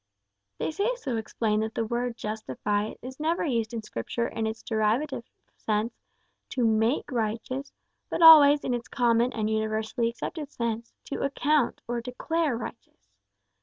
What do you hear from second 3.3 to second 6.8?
used in Scripture in its derivative sense, to